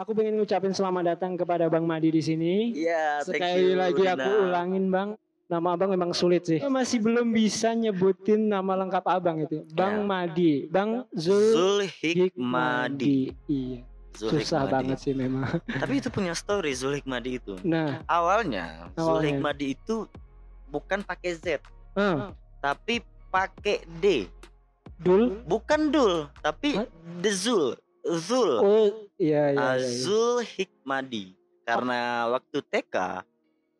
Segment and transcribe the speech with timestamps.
[0.00, 2.72] Aku pengen ngucapin selamat datang kepada Bang Madi di sini.
[2.72, 4.44] Iya, Sekali you, lagi aku Rina.
[4.48, 5.08] ulangin Bang,
[5.44, 6.56] nama Abang memang sulit sih.
[6.56, 9.60] Aku masih belum bisa nyebutin nama lengkap Abang itu.
[9.76, 10.08] Bang Ya.
[10.08, 13.36] Madi, Bang Zul Zulhikmadi.
[13.44, 13.84] Iya,
[14.16, 14.72] susah Zulhikmadi.
[14.72, 15.44] banget sih memang.
[15.84, 17.60] Tapi itu punya story Zulhikmadi itu.
[17.60, 19.04] Nah, Awalnya, Awalnya.
[19.04, 20.08] Zulhikmadi itu
[20.72, 22.16] bukan pakai Z, eh,
[22.64, 24.32] tapi pakai D.
[24.96, 26.88] Dul, Bukan Dul, tapi Hah?
[27.20, 27.32] The
[28.02, 28.18] Zul.
[28.18, 28.52] Zul.
[28.56, 28.86] oh
[29.16, 29.52] iya iya.
[29.52, 29.88] iya, Ah, iya.
[30.00, 31.36] Zulhikmadi.
[31.62, 32.96] Karena waktu TK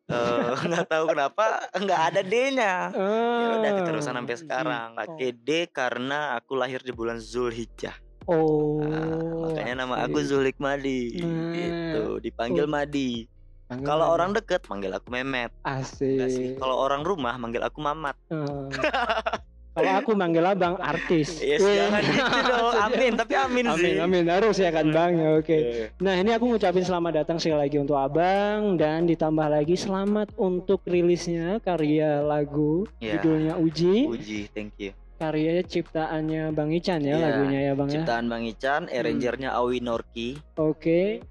[0.07, 2.73] eh, nggak tahu kenapa nggak ada D-nya.
[2.91, 4.87] Ya udah keterusan sampai sekarang.
[4.93, 7.95] Pakai D karena aku lahir di bulan Zulhijjah.
[8.23, 11.17] Oh, Ah, makanya nama aku Zulikmadi.
[11.17, 11.51] Nah.
[11.51, 12.71] Gitu, dipanggil Oh.
[12.71, 13.25] Madi.
[13.71, 15.49] Kalau orang deket manggil aku Memet.
[15.63, 16.59] Asik.
[16.59, 18.19] Kalau orang rumah manggil aku Mamat.
[18.27, 18.67] Eh,
[19.71, 21.39] Kalau aku manggil abang artis.
[21.39, 21.79] Yes, Eh.
[21.79, 22.73] jangan gitu dong.
[22.85, 23.95] Amin, tapi amin, sih.
[23.95, 25.11] Amin, amin harus ya kan bang.
[25.15, 25.55] Ya, Oke.
[25.55, 25.85] Iya.
[25.97, 30.83] Nah ini aku ngucapin selamat datang sekali lagi untuk abang dan ditambah lagi selamat untuk
[30.83, 33.15] rilisnya karya lagu Ya.
[33.15, 34.05] judulnya Uji.
[34.05, 34.91] Uji, thank you.
[35.15, 37.93] Karyanya ciptaannya Bang Ican ya Iya, lagunya ya bang ya.
[37.95, 40.35] Ciptaan Bang Ican, arrangernya Awi Norki.
[40.57, 41.21] Oke.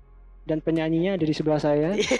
[0.41, 1.93] Dan penyanyinya ada di sebelah saya.
[1.93, 2.17] Iya.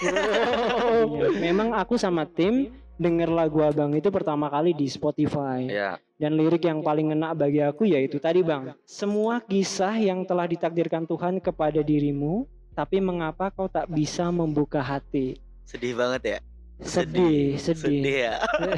[1.43, 2.69] Memang aku sama tim
[3.01, 5.65] denger lagu abang itu pertama kali di Spotify.
[5.65, 10.45] Ya, Dan lirik yang paling ngena bagi aku yaitu tadi bang Semua kisah yang telah
[10.45, 12.45] ditakdirkan Tuhan kepada dirimu
[12.77, 16.37] Tapi mengapa kau tak bisa membuka hati sedih banget ya.
[16.81, 18.35] Sedih, sedih, Sedih ya.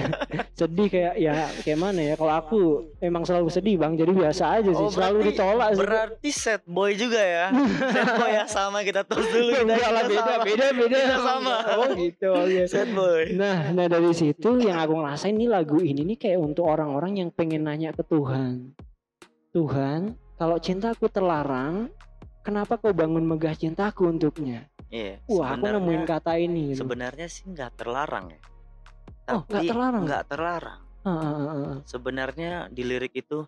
[0.60, 2.60] sedih kayak ya kayak mana ya Kalau aku
[3.00, 6.62] emang selalu sedih bang jadi biasa aja sih Oh, Selalu berarti- ditolak sih Berarti sad
[6.64, 7.48] boy juga ya.
[7.90, 9.64] sad boy ya sama kita terus dulu kita.
[9.66, 10.44] Enggak lah kita beda, sama.
[10.44, 11.56] beda, beda Kita sama.
[11.74, 12.62] Oh gitu oke.
[12.66, 13.24] Sad boy.
[13.34, 17.30] Nah, nah dari situ yang aku ngerasain nih lagu ini nih kayak untuk orang-orang yang
[17.30, 18.76] pengen nanya ke Tuhan.
[19.50, 20.02] Tuhan,
[20.36, 21.88] kalau cintaku terlarang,
[22.42, 24.68] kenapa kau bangun megah cintaku untuknya?
[24.94, 25.18] Iya.
[25.26, 26.70] Wah, aku nemuin kata ini.
[26.70, 26.86] gitu.
[26.86, 28.42] Sebenarnya sih nggak terlarang ya.
[29.34, 30.02] Oh, nggak Tapi terlarang?
[30.06, 30.82] nggak terlarang.
[31.02, 31.76] Ah, ah, ah.
[31.84, 33.44] Sebenarnya di lirik itu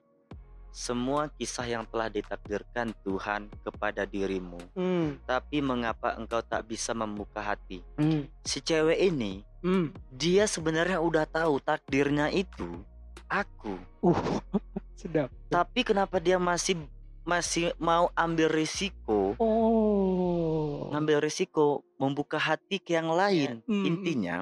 [0.75, 4.59] semua kisah yang telah ditakdirkan Tuhan kepada dirimu.
[4.75, 7.79] Hmm, Tapi mengapa engkau tak bisa membuka hati?
[7.95, 9.95] hmm, Si cewek ini hmm.
[10.11, 12.83] dia sebenarnya udah tahu takdirnya itu
[13.31, 13.77] aku.
[14.03, 14.19] Uh,
[14.99, 15.31] sedap.
[15.47, 16.75] Tapi kenapa dia masih
[17.23, 19.33] masih mau ambil risiko?
[19.39, 19.64] Oh.
[20.91, 23.61] Ngambil risiko membuka hati ke yang lain.
[23.63, 23.85] Hmm, hmm.
[23.87, 24.35] Intinya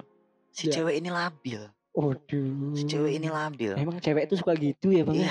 [0.49, 0.79] si Ya.
[0.79, 1.61] cewek ini labil.
[1.93, 2.73] Waduh.
[2.73, 3.77] Si cewek ini labil.
[3.77, 5.13] Emang cewek itu suka gitu ya, Bang?
[5.15, 5.29] ya?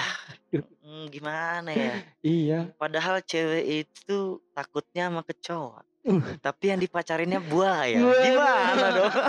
[0.50, 0.62] Iya.
[0.83, 1.95] Hmm, gimana ya?
[2.23, 2.59] Iya.
[2.77, 4.19] Padahal cewek itu
[4.53, 5.83] takutnya sama kecoa.
[6.03, 6.23] Uh.
[6.39, 7.99] Tapi yang dipacarinnya buaya.
[7.99, 9.12] Gimana dong?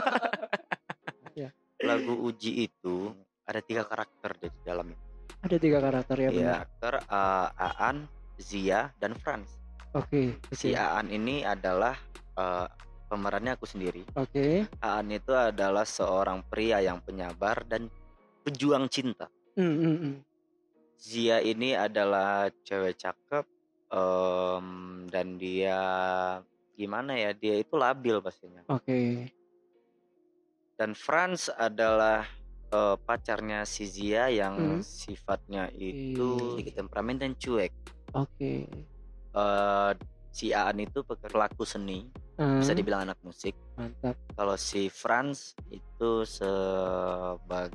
[1.34, 1.50] Ya.
[1.82, 3.10] Lagu Uji itu
[3.44, 5.02] ada tiga karakter di dalam itu.
[5.42, 6.54] Ada tiga karakter ya, Iya, benar.
[6.56, 7.50] karakter uh,
[7.82, 7.98] Aan,
[8.38, 9.50] Zia, dan Franz.
[9.94, 10.80] Oke, Si oke.
[10.80, 11.94] Aan ini adalah
[12.38, 12.66] uh,
[13.08, 14.02] pemerannya aku sendiri.
[14.18, 14.66] Oke.
[14.82, 17.88] Aan itu adalah seorang pria yang penyabar dan
[18.42, 19.30] pejuang cinta.
[19.54, 20.14] Hmm, hmm.
[20.98, 23.44] Zia ini adalah cewek cakep
[23.92, 24.68] em,
[25.12, 25.80] dan dia
[26.74, 29.28] gimana ya dia itu labil pastinya Oke.
[30.74, 32.24] dan Franz adalah
[32.72, 34.82] eh, pacarnya si Zia yang Hmm.
[34.82, 37.76] sifatnya itu sedikit temperamen dan cuek
[38.16, 38.72] Oke.
[39.34, 39.92] Eh,
[40.30, 44.18] si Aan itu pelaku seni Ah, bisa dibilang anak musik mantap.
[44.34, 47.66] kalau si Franz itu sebagai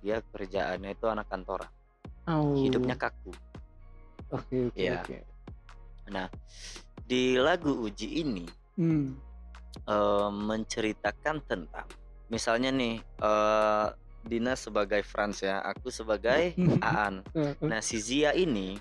[0.00, 1.68] dia kerjaannya itu anak kantoran
[2.24, 2.56] Au.
[2.56, 3.32] hidupnya kaku
[4.28, 5.00] Oke, oke, Iya.
[5.00, 5.16] oke.
[6.06, 6.28] nah
[6.98, 8.44] di lagu Uji ini
[8.76, 9.20] Hmm.
[9.84, 11.88] eh, menceritakan tentang
[12.26, 13.86] misalnya nih eh
[14.18, 18.76] Dina sebagai Franz ya aku sebagai Aan Eh, eh, nah si Zia ini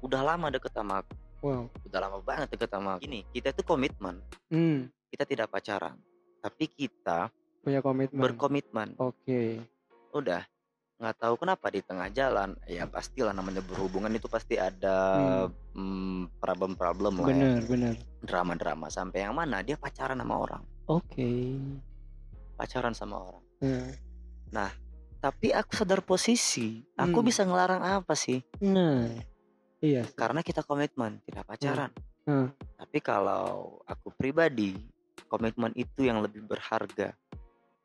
[0.00, 1.72] udah lama deket sama aku Wow.
[1.82, 4.92] udah lama banget deket sama aku ini kita itu komitmen Hmm.
[5.08, 5.96] kita tidak pacaran
[6.38, 8.20] tapi kita Punya komitmen.
[8.20, 9.60] berkomitmen Oke.
[10.10, 10.44] udah
[10.96, 17.14] nggak tahu kenapa di tengah jalan ya pastilah namanya berhubungan itu pasti ada mm, problem-problem
[17.16, 17.94] lah ya Benar, benar.
[18.20, 21.56] drama-drama sampai yang mana dia pacaran sama orang Oke.
[22.54, 23.44] pacaran sama orang
[24.50, 24.66] Nah,
[25.16, 27.26] tapi aku sadar posisi aku Hmm.
[27.26, 29.08] bisa ngelarang apa sih nah.
[29.80, 30.04] Iya.
[30.04, 30.14] sih.
[30.14, 31.90] karena kita komitmen tidak pacaran
[32.20, 32.52] Hmm.
[32.76, 34.76] tapi kalau aku pribadi
[35.26, 37.16] komitmen itu yang lebih berharga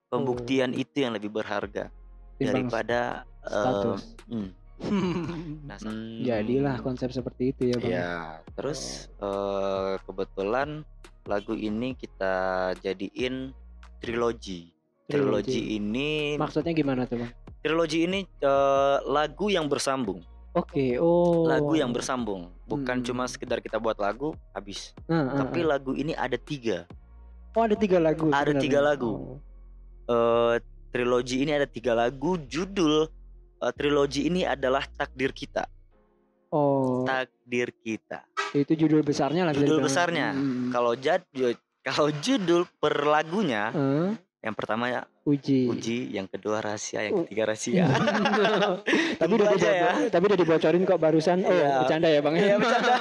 [0.05, 2.37] pembuktian itu yang lebih berharga Oh.
[2.37, 2.99] Timbang daripada
[3.39, 4.01] status.
[4.27, 4.49] eh, hmm,
[5.71, 7.87] nah, hmm, Jadilah konsep seperti itu ya, Bang.
[7.89, 8.11] ya
[8.53, 10.83] terus eh, kebetulan
[11.23, 12.35] lagu ini kita
[12.77, 13.55] jadiin
[13.97, 14.75] trilogi
[15.07, 17.31] trilogi ini Maksudnya gimana tuh, Bang?
[17.63, 20.19] trilogi ini eh, lagu yang bersambung
[20.55, 21.43] Oke, oh.
[21.45, 23.05] lagu yang bersambung bukan Hmm.
[23.05, 25.75] cuma sekedar kita buat lagu habis ah, tapi ah.
[25.75, 26.87] lagu ini ada tiga
[27.55, 28.27] Oh ada tiga lagu.
[28.27, 28.63] Ada sebenarnya.
[28.63, 29.11] tiga lagu.
[29.11, 29.35] Oh.
[30.05, 30.55] eh
[30.91, 33.07] trilogi ini ada tiga lagu judul
[33.59, 35.67] eh, trilogi ini adalah takdir kita
[36.51, 38.23] Oh, takdir kita
[38.55, 39.51] itu judul besarnya lah.
[39.51, 40.31] Judul besarnya.
[40.31, 40.71] Hmm.
[40.71, 41.19] kalau jad
[41.87, 44.11] kalau judul per lagunya Ah,
[44.45, 45.65] yang pertama ya uji.
[45.65, 47.19] uji yang kedua rahasia yang Oh.
[47.25, 47.89] ketiga rahasia
[49.19, 49.91] tapi udah aja ya.
[50.07, 51.41] tapi udah dibocorin kok barusan.
[51.41, 51.81] Oh, Iya.
[51.81, 52.35] bercanda ya, Bang.
[52.35, 52.93] Iya, bercanda.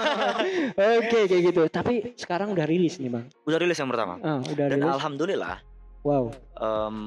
[0.99, 1.62] Oke, kayak gitu.
[1.69, 3.29] Tapi sekarang udah rilis nih, Bang.
[3.43, 4.88] udah rilis yang pertama Ah, udah dan rilis.
[4.91, 5.56] alhamdulillah
[6.00, 6.32] Wow.
[6.56, 6.99] em,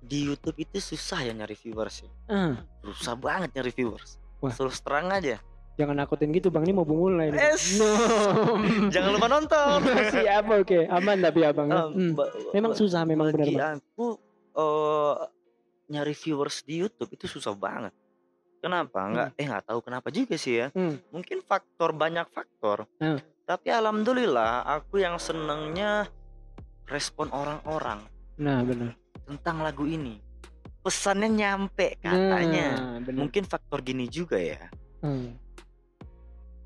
[0.00, 2.10] di YouTube itu susah ya nyari viewers ya.
[2.26, 4.50] Ah, susah banget nyari viewers Wah.
[4.50, 5.38] terus terang aja
[5.78, 6.62] jangan nakutin gitu, Bang.
[6.62, 7.38] Ini mau mulai nih.
[7.48, 7.78] Es.
[7.78, 7.86] No.
[8.94, 9.78] jangan lupa nonton
[10.12, 10.90] Siap, oke.
[10.90, 11.70] Aman tapi ya, Bang.
[11.70, 12.12] Em, Hmm.
[12.50, 13.78] Memang susah, memang benar, Bang.
[13.78, 14.18] aku
[14.52, 15.14] eh,
[15.88, 17.94] nyari viewers di YouTube itu susah banget
[18.58, 20.98] kenapa nggak eh nggak tahu kenapa juga sih ya Hmm.
[21.08, 23.16] mungkin faktor banyak faktor Hmm.
[23.44, 26.10] tapi alhamdulillah aku yang senengnya
[26.84, 28.02] respon orang-orang
[28.36, 28.98] Nah, benar.
[29.24, 30.18] tentang lagu ini
[30.78, 34.58] pesannya nyampe katanya Nah, mungkin faktor gini juga ya
[35.00, 35.38] Hmm.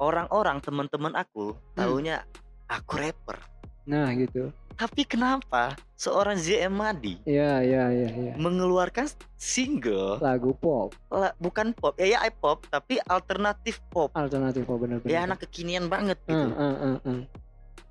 [0.02, 1.62] Orang-orang teman-teman aku Hmm.
[1.76, 2.26] taunya
[2.66, 3.38] aku rapper
[3.82, 4.50] Nah, gitu.
[4.72, 8.32] tapi kenapa seorang ZM Madi Iya, iya, iya, iya.
[8.36, 9.06] mengeluarkan
[9.36, 15.06] single Lagu pop, la- bukan pop ya ya pop tapi alternatif pop alternatif pop benar-benar.
[15.08, 17.20] ya anak kekinian banget gitu Hmm, hmm, hmm, hmm.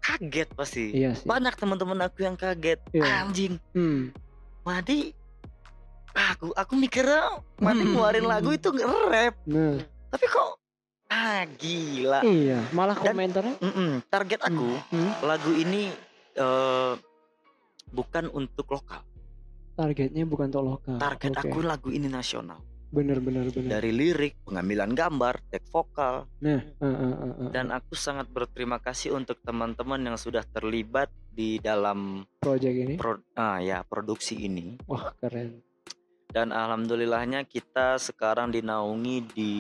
[0.02, 1.24] kaget pasti Iya sih.
[1.24, 3.04] banyak teman-teman aku yang kaget Iya.
[3.22, 4.12] anjing Hmm.
[4.62, 5.12] Madi
[6.12, 7.94] aku aku mikirnya Madi Hmm.
[7.94, 9.78] ngeluarin lagu itu nge-rap Nah,
[10.10, 10.58] tapi kok
[11.12, 15.92] ah gila iya, malah Dan- komentarnya Mm-mm, target aku hmm, lagu ini
[16.34, 16.94] eh,
[17.92, 19.04] bukan untuk lokal
[19.72, 20.96] targetnya bukan untuk lokal.
[20.98, 21.42] target Oke.
[21.46, 23.72] aku lagu ini nasional bener bener bener.
[23.72, 27.50] dari lirik pengambilan gambar take vokal Nah, ah, ah, ah, ah.
[27.50, 33.16] dan aku sangat berterima kasih untuk teman-teman yang sudah terlibat di dalam project ini, pro,
[33.34, 35.64] ah ya produksi ini wah keren.
[36.32, 39.54] Dan alhamdulillahnya kita sekarang dinaungi di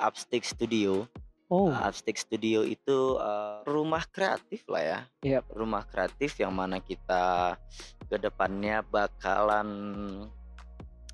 [0.00, 1.04] Upstick Studio.
[1.52, 5.00] Oh, Upstick Studio itu eh, rumah kreatif lah ya.
[5.20, 5.52] Yap.
[5.52, 7.54] Rumah kreatif yang mana kita
[8.08, 9.68] ke depannya bakalan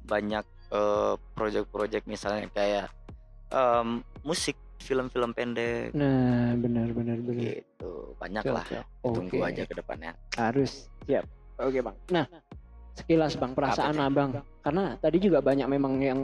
[0.07, 2.87] banyak eh, project-project misalnya kayak
[3.51, 8.15] em, musik, film-film pendek nah benar benar gitu.
[8.17, 8.65] Banyak lah.
[9.03, 9.27] oke.
[9.27, 10.15] Tunggu aja ke depannya.
[10.39, 11.27] Harus siap.
[11.61, 11.97] Oke bang.
[12.09, 12.25] Nah,
[13.01, 14.31] sekilas bang perasaan Apa abang,
[14.61, 16.21] karena tadi juga banyak memang yang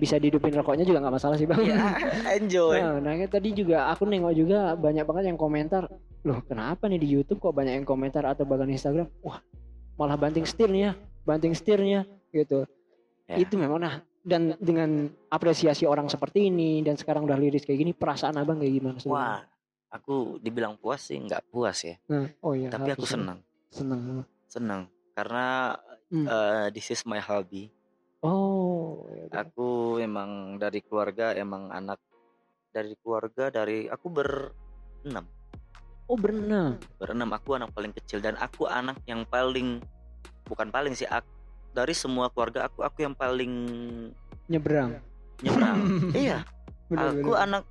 [0.00, 1.60] bisa dihidupin rokoknya juga nggak masalah sih bang.
[1.60, 1.76] Ya,
[2.40, 2.80] enjoy.
[2.80, 5.84] Nah, nah, tadi juga aku nengok juga banyak banget yang komentar.
[6.24, 9.12] Loh, kenapa nih di YouTube kok banyak yang komentar atau bahkan Instagram?
[9.20, 9.44] Wah,
[10.00, 10.96] malah banting setirnya,
[11.28, 12.64] banting setirnya gitu.
[13.28, 13.36] Ya.
[13.44, 17.92] Itu memang nah dan dengan apresiasi orang seperti ini dan sekarang udah liris kayak gini,
[17.92, 19.20] perasaan abang kayak gimana sebenarnya?
[19.20, 19.40] Wah,
[19.92, 21.96] aku dibilang puas sih nggak puas ya.
[22.08, 22.72] Nah, oh iya.
[22.72, 23.44] Tapi aku senang.
[23.70, 24.26] Senang.
[24.50, 25.78] senang karena
[26.10, 26.26] Hmm.
[26.26, 27.70] eh, this is my hobby
[28.20, 31.96] Oh, ya aku emang dari keluarga emang anak
[32.68, 35.24] dari keluarga dari aku berenam
[36.04, 36.76] oh berenang.
[37.00, 39.80] berenam aku anak paling kecil dan aku anak yang paling
[40.44, 41.30] bukan paling sih aku,
[41.72, 43.52] dari semua keluarga aku aku yang paling
[44.50, 44.98] Nyebrang.
[45.40, 45.78] nyebrang
[46.12, 46.44] iya
[46.92, 47.40] Bener, aku bener.
[47.40, 47.62] anak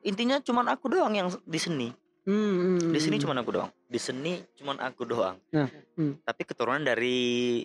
[0.00, 1.88] intinya cuman aku doang yang di seni
[2.22, 3.24] Hmm, hmm, di sini hmm.
[3.26, 5.66] cuman aku doang di seni cuman aku doang Nah,
[5.98, 6.22] hmm.
[6.22, 7.18] tapi keturunan dari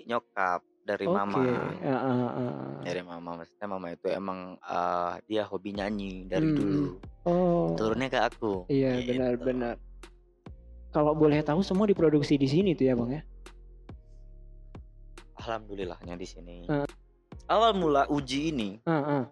[0.04, 1.14] nyokap dari Oke.
[1.14, 1.46] mama
[1.84, 2.82] Ah, ah, ah.
[2.82, 6.86] dari mama maksudnya mama itu emang eh, dia hobi nyanyi dari Hmm, dulu
[7.22, 7.76] Oh.
[7.76, 9.14] turunnya ke aku Iya Gitu.
[9.14, 9.76] benar-benar.
[10.90, 13.22] Kalau boleh tahu semua diproduksi di sini tuh ya bang ya?
[15.38, 16.88] alhamdulillahnya di sini Ah.
[17.48, 19.24] awal mula uji ini Ah, ah.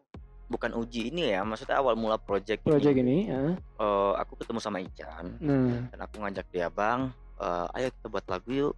[0.45, 3.33] Bukan uji ini ya maksudnya awal mula project, Project ini, ini.
[3.33, 3.53] ah.
[3.55, 8.25] eh, aku ketemu sama Ican Nah, dan aku ngajak dia bang eh, ayo kita buat
[8.25, 8.73] lagu yuk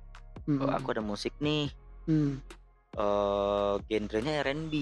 [0.45, 1.67] hmm, Eh, aku ada musik nih
[2.05, 2.33] hmm.
[2.95, 4.73] eh genrenya R&B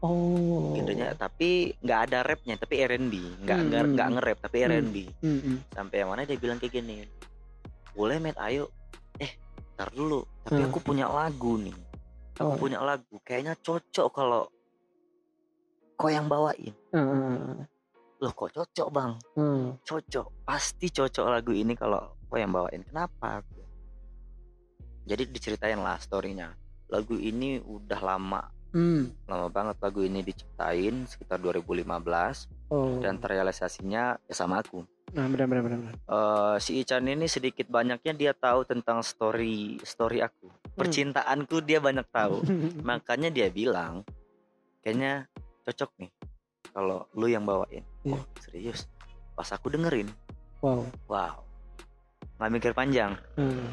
[0.00, 0.72] Oh.
[0.72, 3.14] genrenya tapi nggak ada rapnya tapi R&B
[3.44, 4.68] nggak nggak hmm, nggak nge-rap tapi Hmm.
[4.72, 5.56] R&B Hmm, hmm.
[5.70, 7.04] sampai yang mana dia bilang kayak gini
[7.92, 8.72] boleh met ayo
[9.16, 9.28] eh
[9.76, 10.68] ntar dulu tapi Hmm.
[10.68, 11.76] aku punya lagu nih
[12.34, 12.56] aku Oh.
[12.56, 14.48] punya lagu kayaknya cocok kalau
[16.00, 16.72] kau yang bawain.
[16.96, 17.68] Ah.
[18.20, 19.12] loh kok cocok bang?
[19.36, 19.76] Hmm.
[19.84, 20.44] cocok.
[20.48, 22.84] Pasti cocok lagu ini kalau kau yang bawain.
[22.84, 23.44] Kenapa?
[25.04, 26.52] Jadi diceritain lah storynya.
[26.88, 28.42] Lagu ini udah lama.
[28.70, 29.10] Hmm.
[29.26, 33.02] lama banget lagu ini diciptain sekitar 2015 Oh.
[33.02, 34.86] dan terrealisasinya ya sama aku.
[35.10, 35.92] Nah, benar benar benar.
[35.98, 40.46] Eh, si Ican ini sedikit banyaknya dia tahu tentang story story aku.
[40.78, 42.46] Percintaanku dia banyak tahu.
[42.86, 44.06] Makanya dia bilang
[44.86, 45.26] kayaknya
[45.70, 46.10] cocok nih
[46.70, 47.86] kalau lu yang bawain.
[48.02, 48.18] Iya.
[48.18, 48.90] oh serius?
[49.32, 50.10] Pas aku dengerin
[50.60, 50.82] wow.
[51.06, 51.34] wow.
[52.36, 53.14] Nggak mikir panjang.
[53.36, 53.70] Hmm,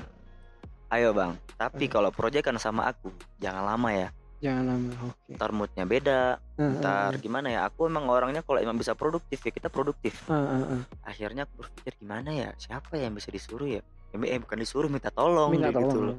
[0.90, 1.34] ayo bang.
[1.58, 1.94] Tapi Hmm.
[1.94, 4.10] kalau proyekan sama aku jangan lama ya.
[4.38, 5.34] Jangan lama oke.
[5.34, 6.22] Ntar moodnya beda.
[6.56, 7.60] Hmm, ntar gimana ya?
[7.66, 10.14] Aku emang orangnya kalau emang bisa produktif ya kita produktif.
[10.30, 12.50] Hmm, akhirnya aku berpikir gimana ya?
[12.56, 13.82] Siapa yang bisa disuruh ya?
[14.14, 16.14] Eh, bukan disuruh minta tolong minta gitu tolong.
[16.14, 16.18] loh.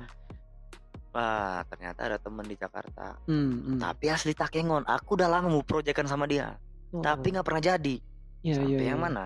[1.12, 3.16] Wah ternyata ada temen di Jakarta.
[3.26, 3.78] Hmm, hmm.
[3.80, 6.56] tapi asli Takengon aku udah lama mau proyekan sama dia.
[6.92, 7.96] Oh, tapi nggak pernah jadi.
[8.40, 9.06] Iya, sampai iya, yang iya.
[9.10, 9.24] mana?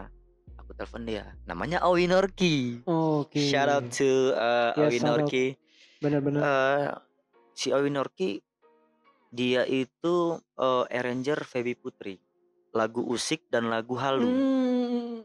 [0.58, 1.36] Aku telepon dia.
[1.44, 2.80] Namanya Awi Norki.
[2.88, 3.38] Oke.
[3.38, 5.18] Shout out to uh, Ya, Awi shout out.
[5.26, 5.44] Norki
[6.02, 6.86] benar-benar Eh,
[7.54, 8.42] si Awi Norki
[9.30, 12.18] dia itu eh, arranger Feby Putri.
[12.72, 14.26] Lagu Usik dan lagu Halu.
[14.26, 15.16] Hmm,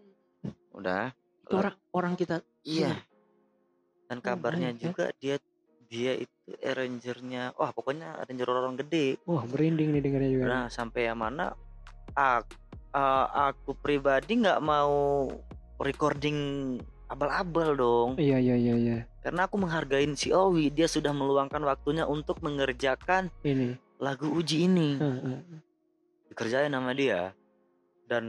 [0.76, 1.16] udah.
[1.48, 3.00] Itu orang orang kita iya.
[4.12, 4.84] dan Oh, kabarnya baik ya.
[4.92, 5.36] juga dia
[5.88, 9.20] dia itu arrangernya wah pokoknya arranger orang gede.
[9.28, 10.46] Wah merinding nih dengarnya juga.
[10.48, 11.56] Nah sampai yang mana
[12.16, 12.56] aku,
[13.32, 15.28] aku pribadi nggak mau
[15.80, 16.38] recording
[17.08, 18.10] abal-abal dong.
[18.20, 18.98] Iya iya iya iya.
[19.24, 23.76] Karena aku menghargai si Owi dia sudah meluangkan waktunya untuk mengerjakan ini.
[24.00, 25.00] lagu uji ini.
[25.00, 25.60] Hmm, hmm.
[26.32, 27.34] dikerjain sama dia
[28.06, 28.26] dan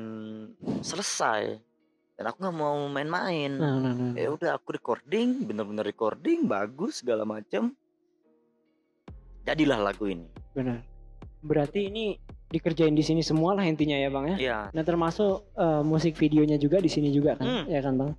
[0.81, 1.61] selesai
[2.19, 3.55] dan aku nggak mau main-main.
[3.55, 4.13] Nah nah nah.
[4.19, 7.71] Ya udah aku recording bener-bener recording bagus segala macem.
[9.47, 10.27] Jadilah lagu ini.
[10.51, 10.83] Benar.
[11.47, 12.19] Berarti ini
[12.51, 14.37] dikerjain di sini semua lah intinya ya bang ya?
[14.37, 17.47] Ya nah termasuk eh, musik videonya juga di sini juga kan?
[17.47, 17.65] Hmm.
[17.71, 18.11] ya kan bang?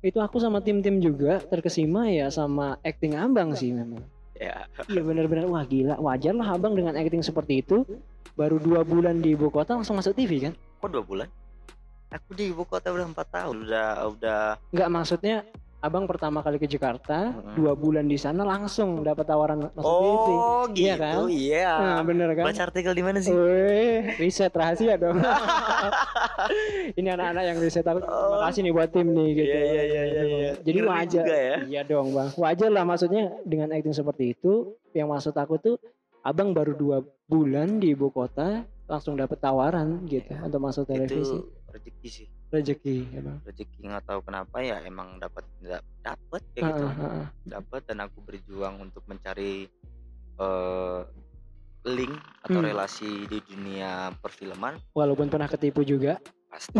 [0.00, 4.00] Itu aku sama tim-tim juga terkesima ya sama acting abang sih memang.
[4.40, 6.00] Ya iya benar-benar wah gila.
[6.00, 7.84] Wajar lah abang dengan acting seperti itu.
[8.32, 10.52] Baru dua bulan di ibu kota langsung masuk TV kan?
[10.80, 11.28] Kok dua bulan
[12.08, 15.36] aku di ibu kota udah empat tahun udah udah nggak maksudnya
[15.78, 17.54] abang pertama kali ke Jakarta Mm-mm.
[17.54, 21.14] dua bulan di sana langsung dapat tawaran masuk TV oh gitu Iya kan?
[21.28, 25.20] iya nah bener kan baca artikel di mana sih Wih, riset rahasia dong.
[26.96, 28.00] Ini anak-anak yang riset aku.
[28.00, 29.48] Terima kasih nih buat tim nih gitu.
[29.48, 30.50] Iya, iya, iya, iya, iya.
[30.58, 31.24] Jadi Ngeri wajar.
[31.24, 31.56] juga ya.
[31.66, 32.28] Iya dong bang.
[32.34, 34.52] Wajar lah maksudnya dengan acting seperti itu.
[34.92, 35.76] Yang maksud aku tuh,
[36.22, 36.96] abang baru dua
[37.26, 40.46] bulan di ibu kota langsung dapat tawaran gitu Iya.
[40.46, 41.34] untuk masuk televisi.
[41.34, 43.38] itu rezeki sih Rezeki bang.
[43.42, 45.44] rezeki nggak tahu kenapa ya emang dapat
[46.00, 46.86] dapat kayak Ah, gitu
[47.46, 49.68] dapat dan aku berjuang untuk mencari
[50.36, 51.00] eh
[51.86, 52.66] link atau Hmm.
[52.66, 56.18] relasi di dunia perfilman Walaupun pernah ketipu juga.
[56.46, 56.72] pasti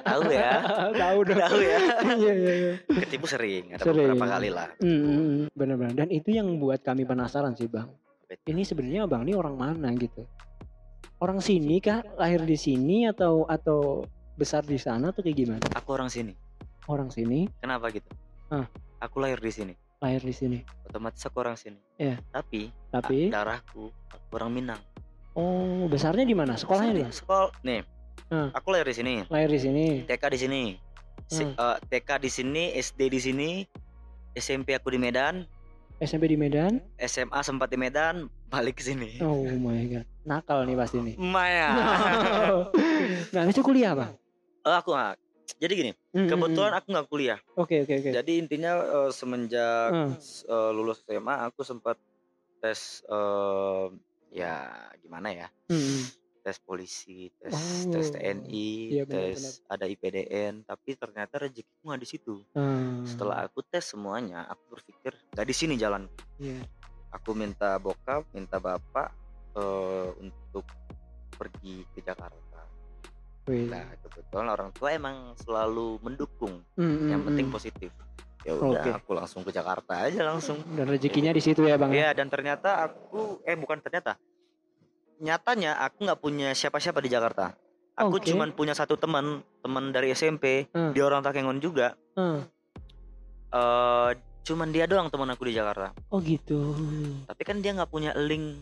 [0.00, 0.62] tahu ya
[1.02, 1.36] Tahu dong.
[1.36, 1.78] tahu ya
[2.14, 2.72] Iya iya iya.
[3.02, 4.08] ketipu sering ada Sering.
[4.08, 5.46] beberapa kali lah Hmm, hmm, hmm.
[5.52, 5.94] benar-benar.
[5.96, 7.90] Dan itu yang buat kami penasaran sih bang.
[8.22, 8.46] Betul.
[8.46, 10.24] Ini sebenarnya abang ini orang mana gitu?
[11.16, 12.00] Orang sini kah?
[12.14, 15.64] Lahir di sini atau atau besar di sana atau kayak gimana?
[15.72, 16.34] aku orang sini
[16.84, 18.06] Orang sini, kenapa gitu
[18.46, 18.68] Ah.
[18.98, 20.58] aku lahir di sini lahir di sini.
[20.84, 22.20] otomatis aku orang sini Iya.
[22.28, 23.88] tapi Tapi, a- darahku
[24.30, 24.80] orang Minang
[25.32, 26.54] oh besarnya di mana?
[26.54, 27.80] Sekolahnya di sekolah nih
[28.26, 28.52] Ah.
[28.52, 29.86] aku lahir di sini Lahir di sini.
[30.02, 30.62] TK di sini
[31.24, 33.50] Si- eh, TK di sini SD di sini
[34.34, 35.46] SMP aku di Medan
[35.96, 36.82] SMP di Medan.
[36.98, 41.14] SMA sempat di Medan balik ke sini Oh my god, nakal nih pasti nih.
[41.16, 41.70] Maya
[43.34, 44.12] nah, itu kuliah bang.
[44.64, 45.14] Eh, aku nggak
[45.60, 46.78] jadi gini Hmm, hmm, kebetulan hmm.
[46.80, 48.10] aku nggak kuliah Oke oke oke.
[48.10, 52.00] jadi intinya eh, semenjak s- eh, lulus SMA aku sempat
[52.58, 53.86] tes eh,
[54.32, 54.54] ya
[54.98, 56.04] gimana ya Hmm, hmm.
[56.40, 57.92] tes polisi tes Oh.
[57.92, 63.04] tes TNI Iya, benar, tes ada IPDN tapi ternyata rezekiku nggak di situ Hmm.
[63.04, 66.62] setelah aku tes semuanya aku berpikir nggak di sini jalan Iya.
[67.10, 69.12] aku minta bokap minta bapak
[69.54, 70.64] eh, untuk
[71.30, 72.53] pergi ke Jakarta
[73.44, 73.68] Wih.
[73.68, 77.54] nah kebetulan orang tua emang selalu mendukung hmm, yang penting hmm.
[77.54, 77.90] positif
[78.40, 78.90] ya udah Oke.
[78.94, 81.92] aku langsung ke Jakarta aja langsung Dan rezekinya di situ ya bang.
[81.92, 82.08] ya?
[82.08, 84.16] ya dan ternyata aku eh bukan ternyata
[85.16, 87.56] nyatanya aku nggak punya siapa-siapa di Jakarta
[87.94, 88.28] aku Oke.
[88.28, 90.92] cuman punya satu teman teman dari SMP Hmm.
[90.92, 92.44] dia orang Takengon juga Hmm.
[93.50, 94.10] eh
[94.44, 96.76] cuman dia doang teman aku di Jakarta Oh gitu.
[97.24, 98.60] tapi kan dia nggak punya link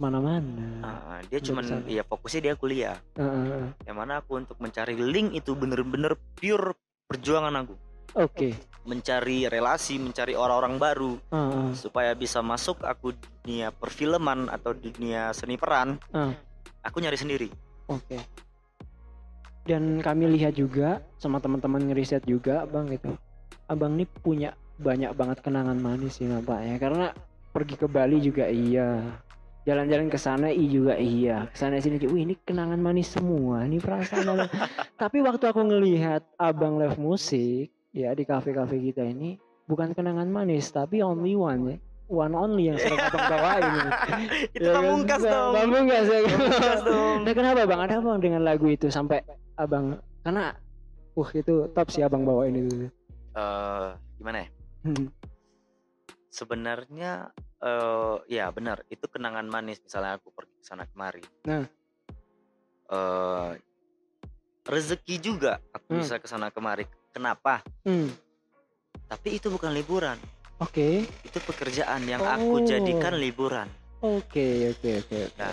[0.00, 0.80] Mana-mana.
[0.80, 3.68] Ah, dia cuman ya fokusnya dia kuliah Ah, ah, ah.
[3.84, 6.72] yang mana aku untuk mencari link itu bener-bener pure
[7.04, 7.76] perjuangan aku
[8.16, 8.56] Oke.
[8.88, 11.70] mencari relasi mencari orang-orang baru Ah, ah.
[11.76, 13.12] supaya bisa masuk aku
[13.44, 16.32] dunia perfilman atau dunia seni peran Ah.
[16.80, 17.52] aku nyari sendiri
[17.84, 18.16] Oke.
[19.60, 23.12] Dan kami lihat juga sama teman-teman ngeriset juga, Bang gitu.
[23.68, 27.06] Abang ini punya banyak banget kenangan manis sih nampaknya karena
[27.52, 29.04] pergi ke Bali juga iya.
[29.68, 31.48] Jalan-jalan ke sana i juga iya.
[31.52, 33.64] Ke sana sini juga, wih ini kenangan manis semua.
[33.68, 34.48] Ini perasaan abang."
[35.02, 39.34] Tapi waktu aku ngelihat Abang live musik ya di kafe-kafe kita ini
[39.66, 41.76] bukan kenangan manis tapi only one ya.
[42.10, 43.74] one only yang sering abang bawain
[44.58, 45.30] itu ya, pamungkas kan?
[45.30, 49.22] dong pamungkas ya pamungkas dong nah kenapa bang ada bang dengan lagu itu sampai
[49.58, 50.54] abang karena
[51.14, 52.90] uh itu top sih abang bawain itu
[53.34, 54.48] uh, gimana ya
[54.86, 55.06] hmm.
[56.30, 57.30] sebenarnya
[57.64, 61.64] uh, ya benar itu kenangan manis misalnya aku pergi ke sana kemari nah
[62.92, 63.52] uh,
[64.64, 66.00] rezeki juga aku hmm.
[66.04, 68.10] bisa ke sana kemari kenapa hmm.
[69.08, 70.20] tapi itu bukan liburan
[70.60, 71.08] Oke.
[71.08, 71.24] Okay.
[71.24, 72.36] Itu pekerjaan yang oh.
[72.36, 73.64] aku jadikan liburan.
[74.04, 75.08] Oke, okay, oke, okay, oke.
[75.08, 75.52] Okay, nah,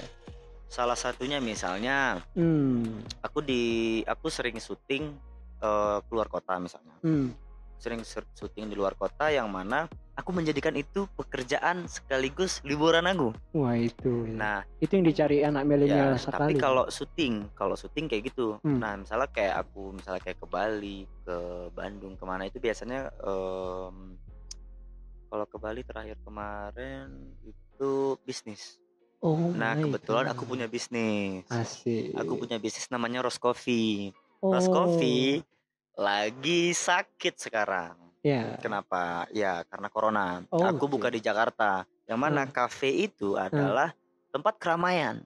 [0.67, 3.23] salah satunya misalnya, hmm.
[3.23, 3.63] aku di,
[4.03, 5.15] aku sering syuting
[5.63, 6.95] uh, keluar kota misalnya.
[7.03, 7.31] Hmm.
[7.77, 9.85] Sering syuting di luar kota yang mana
[10.17, 13.29] aku menjadikan itu pekerjaan sekaligus liburan aku.
[13.53, 14.25] Wah itu.
[14.25, 14.33] Ya.
[14.33, 16.41] Nah itu yang dicari anak milenial ya, sekali.
[16.41, 18.57] Tapi kalau syuting, kalau syuting kayak gitu.
[18.65, 18.81] Hmm.
[18.81, 21.37] Nah misalnya kayak aku, misalnya kayak ke Bali, ke
[21.77, 24.17] Bandung, ke mana itu biasanya um,
[25.29, 28.81] kalau ke Bali terakhir kemarin itu bisnis.
[29.21, 30.33] Oh nah kebetulan God.
[30.33, 31.45] aku punya bisnis.
[31.53, 32.17] Asik.
[32.17, 34.09] Aku punya bisnis namanya Rose Coffee.
[34.41, 34.49] Oh.
[34.49, 35.45] Rose Coffee
[35.97, 37.97] lagi sakit sekarang.
[38.21, 38.55] Ya.
[38.61, 39.25] Kenapa?
[39.33, 40.45] Ya karena corona.
[40.53, 40.93] Oh, aku okay.
[40.93, 41.83] buka di Jakarta.
[42.05, 42.53] Yang mana hmm.
[42.53, 43.45] kafe itu hmm.
[43.49, 44.31] adalah hmm.
[44.31, 45.17] tempat keramaian.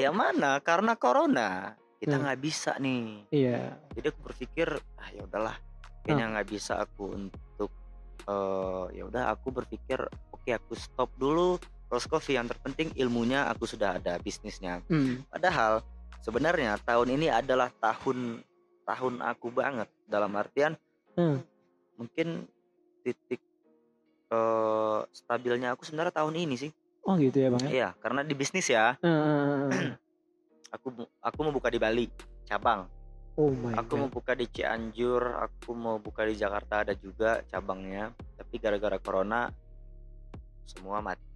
[0.00, 2.22] yang mana karena corona kita hmm.
[2.24, 2.46] nggak hmm.
[2.48, 3.04] bisa nih.
[3.28, 3.60] Iya.
[3.92, 5.56] Jadi aku berpikir ah ya udahlah
[6.02, 6.32] kayaknya hmm.
[6.34, 6.56] nggak hmm.
[6.56, 7.70] bisa aku untuk
[8.24, 10.00] uh, ya udah aku berpikir
[10.32, 15.28] oke okay, aku stop dulu Rose Coffee yang terpenting ilmunya aku sudah ada bisnisnya hmm.
[15.28, 15.84] padahal
[16.24, 18.40] sebenarnya tahun ini adalah tahun
[18.86, 20.74] tahun aku banget dalam artian
[21.16, 21.38] hmm.
[22.00, 22.48] mungkin
[23.04, 23.40] titik
[24.32, 26.70] uh, stabilnya aku sebenarnya tahun ini sih
[27.06, 27.70] oh gitu ya bang ya?
[27.70, 29.70] iya karena di bisnis ya hmm.
[30.74, 30.86] aku
[31.22, 32.06] aku mau buka di Bali
[32.46, 32.86] cabang
[33.38, 34.00] Oh my aku God.
[34.04, 38.12] mau buka di Cianjur, aku mau buka di Jakarta ada juga cabangnya.
[38.36, 39.48] Tapi gara-gara corona
[40.68, 41.29] semua mati.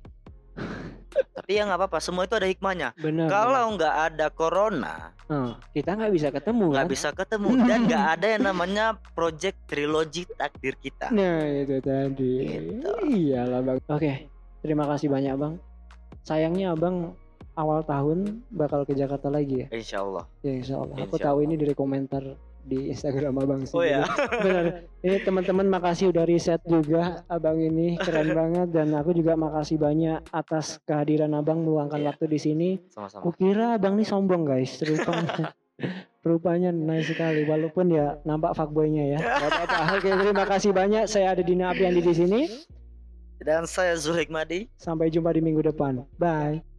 [1.35, 2.95] Tapi ya nggak apa-apa, semua itu ada hikmahnya.
[2.95, 6.65] Bener, Kalau nggak ada corona, hmm, kita nggak bisa ketemu.
[6.71, 6.95] Nggak kan?
[6.95, 8.85] bisa ketemu dan nggak ada yang namanya
[9.19, 11.11] project trilogi takdir kita.
[11.11, 12.35] Nah itu tadi.
[12.47, 12.91] Gitu.
[13.11, 13.79] Iyalah bang.
[13.91, 14.31] Oke,
[14.63, 15.55] terima kasih banyak bang.
[16.23, 17.19] Sayangnya abang
[17.59, 19.69] awal tahun bakal ke Jakarta lagi ya?
[19.75, 20.25] Insya Allah.
[20.47, 20.95] Ya insya Allah.
[21.03, 21.47] Insya Aku tahu Allah.
[21.51, 22.23] ini dari komentar
[22.65, 23.77] di Instagram abang sih.
[23.77, 24.09] Oh ya.
[24.41, 24.89] Benar.
[25.05, 30.25] Ini teman-teman makasih udah riset juga abang ini keren banget dan aku juga makasih banyak
[30.33, 32.09] atas kehadiran abang meluangkan yeah.
[32.11, 32.69] waktu di sini.
[32.91, 33.23] Sama-sama.
[33.23, 35.53] Kukira abang ini sombong guys, rupanya.
[36.25, 39.21] rupanya nice sekali walaupun ya nampak fuckboynya ya.
[39.45, 41.05] apa Oke, terima kasih banyak.
[41.05, 42.41] Saya ada Dina Apriandi di sini.
[43.45, 44.73] Dan saya Zuhik Madi.
[44.81, 46.01] Sampai jumpa di minggu depan.
[46.17, 46.74] Bye.